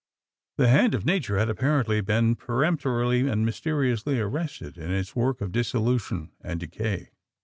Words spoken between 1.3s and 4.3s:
had apparently been peremptorily and mysteriously